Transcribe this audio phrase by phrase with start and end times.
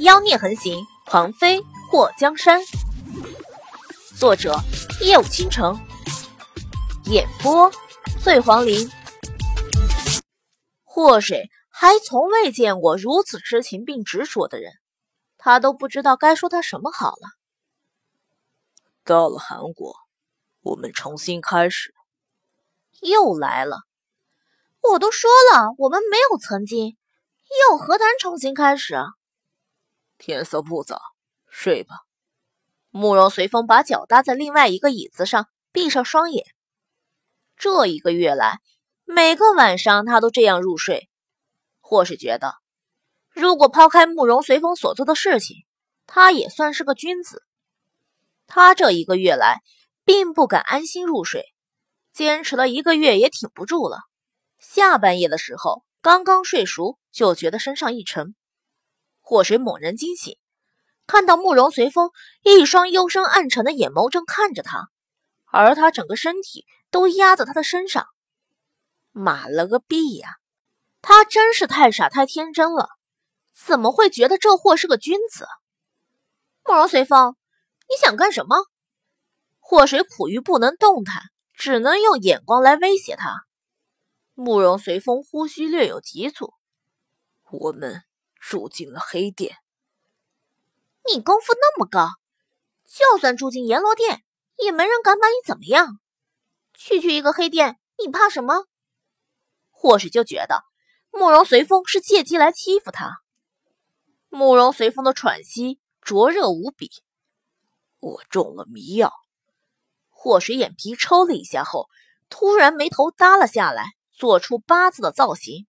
[0.00, 2.58] 妖孽横行，狂妃祸江山。
[4.18, 4.58] 作者：
[5.02, 5.78] 夜舞倾城，
[7.04, 7.70] 演播：
[8.18, 8.90] 醉黄林。
[10.84, 14.72] 祸水还从未见过如此痴情并执着的人，
[15.36, 17.28] 他都不知道该说他什么好了。
[19.04, 19.94] 到了韩国，
[20.62, 21.92] 我们重新开始。
[23.02, 23.82] 又来了，
[24.80, 26.96] 我都说了，我们没有曾经，
[27.68, 28.96] 又何谈重新开始？
[30.20, 31.00] 天色不早，
[31.48, 31.96] 睡吧。
[32.90, 36.44] 慕容随风把脚搭在另外一个椅子上，闭上双眼。
[37.56, 38.60] 这一个月来，
[39.06, 41.08] 每个晚上他都这样入睡。
[41.80, 42.56] 或是觉得，
[43.30, 45.64] 如果抛开慕容随风所做的事情，
[46.06, 47.42] 他也算是个君子。
[48.46, 49.62] 他这一个月来，
[50.04, 51.54] 并不敢安心入睡，
[52.12, 54.00] 坚持了一个月也挺不住了。
[54.58, 58.34] 下半夜的时候，刚刚睡熟，就觉得身上一沉。
[59.30, 60.36] 祸水猛然惊醒，
[61.06, 62.10] 看到慕容随风
[62.42, 64.88] 一双幽深暗沉的眼眸正看着他，
[65.46, 68.08] 而他整个身体都压在他的身上。
[69.12, 70.30] 妈了个逼呀！
[71.00, 72.88] 他真是太傻太天真了，
[73.54, 75.46] 怎么会觉得这货是个君子？
[76.64, 77.36] 慕容随风，
[77.88, 78.66] 你想干什么？
[79.60, 81.22] 祸水苦于不能动弹，
[81.54, 83.44] 只能用眼光来威胁他。
[84.34, 86.52] 慕容随风呼吸略有急促，
[87.52, 88.02] 我们。
[88.40, 89.58] 住进了黑店，
[91.06, 92.08] 你功夫那么高，
[92.86, 94.24] 就算住进阎罗殿，
[94.56, 96.00] 也没人敢把你怎么样。
[96.74, 98.66] 区区一个黑店，你怕什么？
[99.70, 100.64] 或许就觉得
[101.10, 103.20] 慕容随风是借机来欺负他。
[104.30, 106.90] 慕容随风的喘息灼热无比，
[107.98, 109.12] 我中了迷药。
[110.08, 111.88] 祸水眼皮抽了一下后，
[112.28, 115.66] 突然眉头耷了下来，做出八字的造型。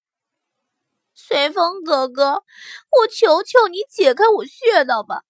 [1.28, 2.44] 随风哥哥，
[2.90, 5.22] 我求求你解开我穴道吧！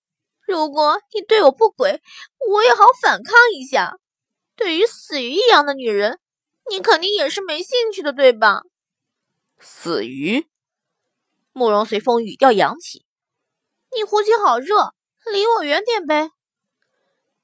[0.47, 2.01] 如果你对我不轨，
[2.49, 3.97] 我也好反抗一下。
[4.55, 6.19] 对于死鱼一样的女人，
[6.69, 8.61] 你肯定也是没兴趣的，对吧？
[9.59, 10.47] 死鱼？
[11.51, 13.05] 慕容随风语调扬起，
[13.95, 14.93] 你呼吸好热，
[15.31, 16.31] 离我远点呗。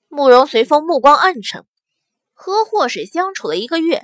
[0.07, 1.65] 慕容随风目光暗沉，
[2.33, 4.03] 和祸水相处了一个月，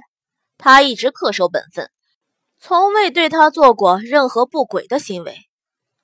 [0.58, 1.90] 他一直恪守本分。
[2.66, 5.50] 从未对他做过任何不轨的行为，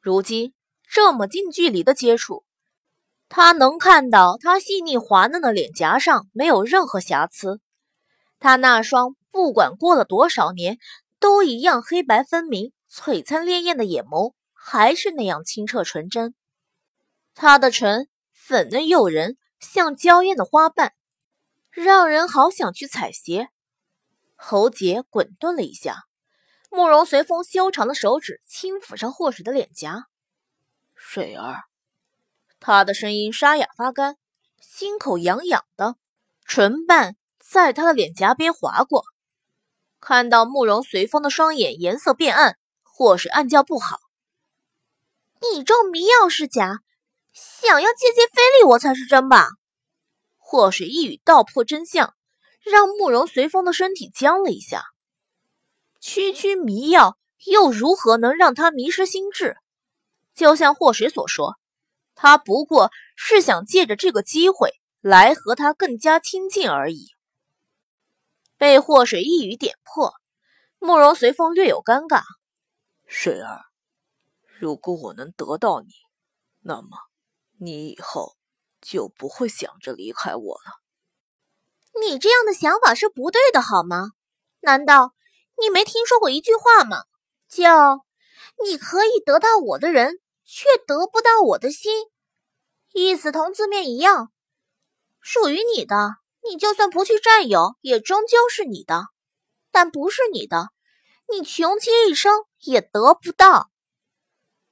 [0.02, 0.54] 如今
[0.90, 2.44] 这么近距离的接触，
[3.30, 7.62] 他能看到他细腻滑嫩的脸颊上没有任何瑕疵，
[8.40, 10.80] 他那双不管过了多少年
[11.18, 16.36] 都一样黑白分明、璀璨烈焰的眼眸还是那样清澈纯真，
[17.36, 20.92] 他的唇粉嫩诱人，像娇艳的花瓣，
[21.72, 23.48] 让人好想去采撷。
[24.36, 26.09] 喉结滚动了一下。
[26.70, 30.06] 慕容随风修长的手指轻抚上霍水的脸颊，
[30.96, 31.64] 水儿，
[32.60, 34.18] 他的声音沙哑发干，
[34.62, 35.96] 心口痒痒的，
[36.46, 39.04] 唇瓣在他的脸颊边划过。
[40.00, 44.00] 看到慕容随风的双眼颜色变暗，霍水暗叫不好。
[45.42, 46.80] 你中迷药是假，
[47.34, 49.48] 想要借机非礼我才是真吧？
[50.38, 52.14] 霍水一语道破真相，
[52.62, 54.86] 让慕容随风的身体僵了一下。
[56.00, 59.58] 区区迷药又如何能让他迷失心智？
[60.34, 61.58] 就像祸水所说，
[62.16, 64.72] 他不过是想借着这个机会
[65.02, 67.08] 来和他更加亲近而已。
[68.58, 70.14] 被祸水一语点破，
[70.80, 72.22] 慕容随风略有尴尬。
[73.06, 73.66] 水儿，
[74.60, 75.90] 如果我能得到你，
[76.62, 76.90] 那么
[77.58, 78.36] 你以后
[78.82, 80.80] 就不会想着离开我了。
[82.02, 84.12] 你这样的想法是不对的，好吗？
[84.62, 85.14] 难道？
[85.62, 87.04] 你没听说过一句话吗？
[87.48, 88.06] 叫
[88.64, 91.92] “你可以得到我的人，却得不到我的心”，
[92.94, 94.32] 意思同字面一样。
[95.20, 96.16] 属于你的，
[96.50, 99.06] 你就算不去占有，也终究是你的；
[99.72, 100.70] 但不是你的，
[101.28, 103.70] 你穷其一生也得不到。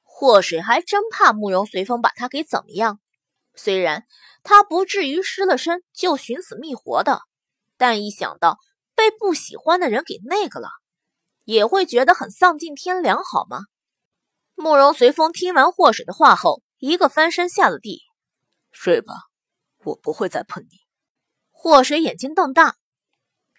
[0.04, 3.00] 祸水还真怕慕容随风把他给怎么样。
[3.56, 4.06] 虽然
[4.44, 7.22] 他不至于失了身就寻死觅活的，
[7.78, 8.58] 但一想到……
[9.10, 10.68] 被不喜欢的人给那个了，
[11.46, 13.62] 也会觉得很丧尽天良，好吗？
[14.54, 18.02] 慕容随风听完祸水的话后，一个翻身下了地，
[18.72, 19.14] 睡吧，
[19.86, 20.80] 我不会再碰你。
[21.52, 22.76] 祸水眼睛瞪大，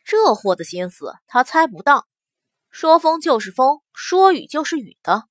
[0.04, 2.06] 这货的心思他猜不到，
[2.70, 5.24] 说风就是风，说雨就是雨的，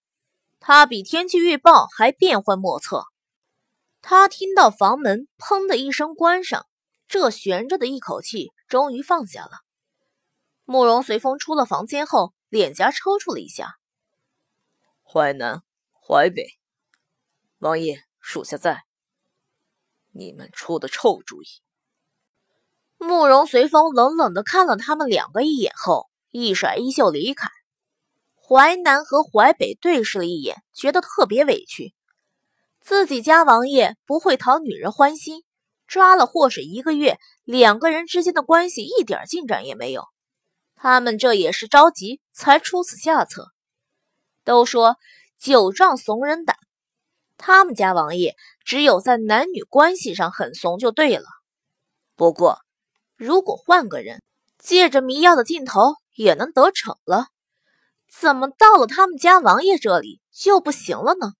[0.60, 3.04] 他比天气预报还变幻莫测。
[4.02, 6.66] 他听到房门砰的一声关上，
[7.08, 9.67] 这悬着的一口气终于放下了。
[10.70, 13.78] 慕容随风出了房间后，脸颊抽搐了一下。
[15.02, 16.44] 淮南、淮北，
[17.60, 18.84] 王爷，属下在。
[20.12, 21.48] 你们出的臭主意。
[22.98, 27.48] 慕容随风冷冷的看了他们两个一眼后，一甩衣袖离开。
[28.36, 31.94] 淮南和淮北对视了一眼，觉得特别委屈。
[32.82, 35.46] 自己家王爷不会讨女人欢心，
[35.88, 40.04] 抓了祸水一个月，两个人之间的关系一点进展也没有。
[40.80, 43.52] 他们这也是着急才出此下策。
[44.44, 44.96] 都说
[45.38, 46.56] 酒壮怂人胆，
[47.36, 51.26] 他们家王爷只有在男女关系上很怂就对了。
[52.16, 52.60] 不过，
[53.16, 54.24] 如果换个人，
[54.58, 57.28] 借着迷药的劲头也能得逞了，
[58.10, 61.34] 怎么到了他们家王爷这里就不行了呢？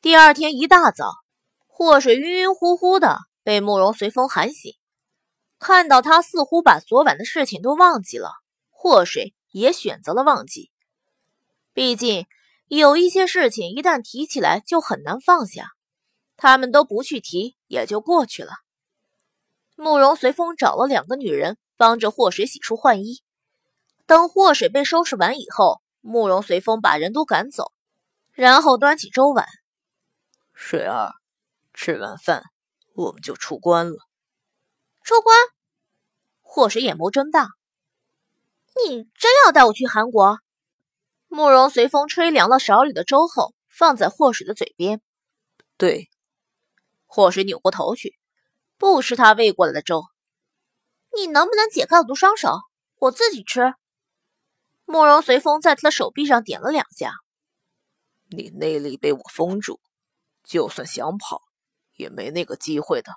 [0.00, 1.12] 第二天一大早，
[1.66, 4.74] 祸水晕晕乎乎的被慕容随风喊醒，
[5.66, 8.32] 看到他似乎把昨晚的事情都忘记了，
[8.68, 10.70] 祸水也选择了忘记。
[11.72, 12.26] 毕竟
[12.66, 15.70] 有一些事情一旦提起来就很难放下，
[16.36, 18.52] 他们都不去提也就过去了。
[19.74, 23.22] 慕容随风找了两个女人帮着祸水洗漱换衣，
[24.04, 27.72] 等祸水被收拾完以后，慕容随风把人都赶走，
[28.32, 29.46] 然后端起粥碗
[30.52, 31.14] ：“水儿，
[31.72, 32.42] 吃完饭
[32.94, 33.96] 我们就出关了。”
[35.02, 35.38] 出关？
[36.54, 37.48] 霍水眼眸睁大
[38.86, 40.38] ：“你真要带我去韩国？”
[41.26, 45.02] 慕容随风吹凉了勺里的粥后，放在霍水的嘴边。
[45.76, 46.08] 对，
[47.06, 48.16] 霍水扭过头去，
[48.78, 50.04] 不吃他喂过来的粥。
[51.16, 52.60] 你能不能解开我的双手，
[53.00, 53.74] 我自己吃？
[54.84, 57.14] 慕容随风在他的手臂上点了两下。
[58.28, 59.80] 你内力被我封住，
[60.44, 61.42] 就算想跑，
[61.96, 63.10] 也没那个机会的。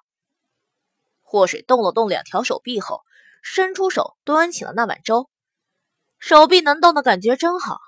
[1.22, 3.04] 霍水动了动两条手臂后，
[3.50, 5.30] 伸出手端起了那碗粥，
[6.20, 7.80] 手臂能动的感觉真好。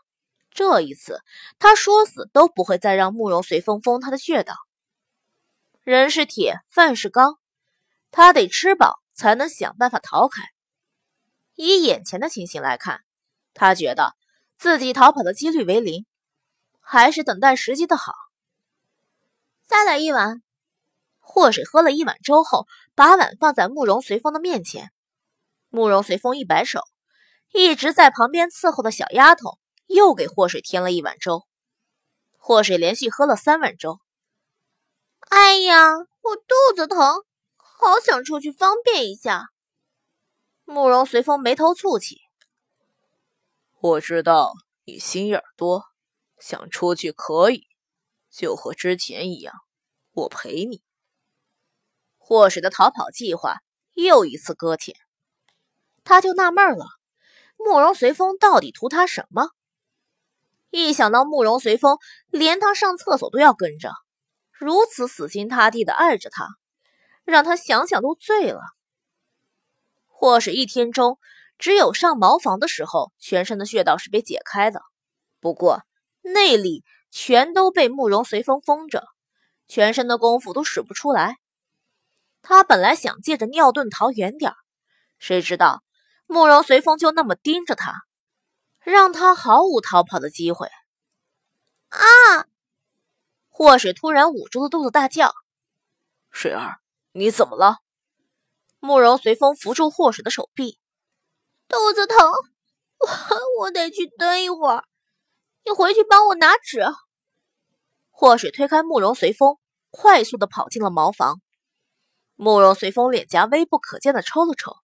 [0.51, 1.21] 这一次，
[1.59, 4.55] 他说死都不会再让慕容随风封他的穴道。
[5.83, 7.37] 人是铁，饭是钢，
[8.09, 10.43] 他得吃饱才能想办法逃开。
[11.55, 13.01] 以眼前的情形来看，
[13.53, 14.15] 他觉得
[14.57, 16.05] 自己逃跑的几率为零，
[16.79, 18.13] 还是等待时机的好。
[19.67, 20.41] 再来一碗。
[21.19, 22.65] 祸水喝了一碗粥后，
[22.95, 24.91] 把碗放在慕容随风的面前。
[25.69, 26.81] 慕容随风一摆手，
[27.53, 29.57] 一直在旁边伺候的小丫头。
[29.91, 31.47] 又给祸水添了一碗粥，
[32.37, 33.99] 祸水连续喝了三碗粥。
[35.31, 36.99] 哎呀，我肚子疼，
[37.57, 39.47] 好想出去方便一下。
[40.63, 42.19] 慕容随风眉头蹙起，
[43.79, 44.53] 我知道
[44.85, 45.85] 你心眼多，
[46.37, 47.65] 想出去可以，
[48.29, 49.55] 就和之前一样，
[50.11, 50.83] 我陪你。
[52.19, 53.55] 祸水的逃跑计划
[53.95, 54.93] 又一次搁浅，
[56.09, 56.87] 他就纳闷了，
[57.55, 59.51] 慕容随风到底图他什么？
[60.71, 61.99] 一想到慕容随风
[62.31, 63.93] 连他上厕所都要跟着，
[64.51, 66.47] 如此死心塌地的爱着他，
[67.25, 68.59] 让他想想都醉了。
[70.07, 71.19] 或是一天中
[71.59, 74.81] 只有上茅房的时候，全身的穴道是被解开的，
[75.39, 75.83] 不过
[76.23, 79.03] 内力全都被慕容随风封着，
[79.67, 81.35] 全身的功夫都使不出来。
[82.41, 84.57] 他本来想借着尿遁逃远点儿
[85.19, 85.83] 谁知道
[86.29, 88.03] 慕容随风就那么盯着他。
[88.81, 90.67] 让他毫无逃跑的机会。
[91.89, 92.45] 啊！
[93.49, 95.33] 祸水突然捂住了肚子，大叫
[96.31, 96.79] ：“水儿，
[97.11, 97.79] 你怎么了？”
[98.79, 100.79] 慕容随风扶住祸水的手臂
[101.67, 102.17] ：“肚子疼，
[102.99, 104.85] 我我得去蹲一会儿。
[105.65, 106.85] 你回去帮我拿纸。”
[108.11, 109.57] 祸水推开慕容随风，
[109.89, 111.41] 快速的跑进了茅房。
[112.35, 114.75] 慕容随风脸颊微不可见的抽了抽，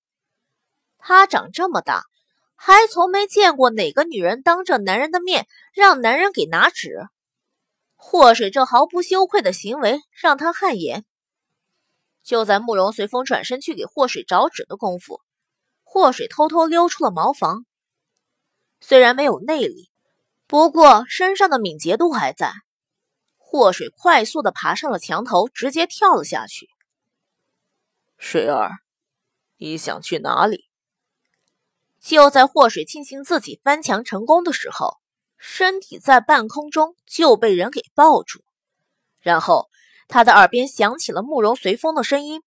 [1.07, 2.01] 他长这么大。
[2.55, 7.05] 还从没见过哪个女人当着男人的面让男人给拿纸，
[7.95, 11.05] 祸水这毫不羞愧的行为让他汗颜。
[12.23, 15.21] 就在慕容随风转身去给祸水找纸的功夫，
[15.83, 17.65] 祸水偷偷溜出了茅房。
[18.79, 19.91] 虽然没有内力，
[20.47, 22.53] 不过身上的敏捷度还在。
[23.37, 26.67] 祸水快速的爬上了墙头，直接跳了下去。
[28.17, 28.71] 水儿，
[29.57, 30.69] 你想去哪里？
[32.05, 34.99] 就在祸水庆幸自己翻墙成功的时候，
[35.39, 38.43] 身体在半空中就被人给抱住，
[39.21, 39.71] 然后
[40.07, 42.43] 他的耳边响起了慕容随风的声音。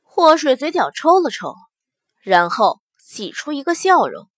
[0.00, 1.54] 祸水嘴角抽了抽，
[2.22, 4.30] 然后挤出一个笑容：“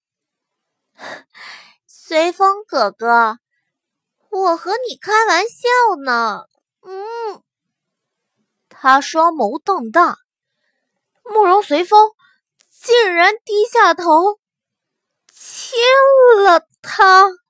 [1.87, 3.39] 随风哥哥，
[4.29, 6.47] 我和你开玩笑呢。”
[6.83, 7.41] 嗯，
[8.69, 10.19] 他双眸瞪大，
[11.23, 12.11] 慕容随风。
[12.83, 14.41] 竟然低下头，
[15.33, 15.79] 亲
[16.43, 17.42] 了他。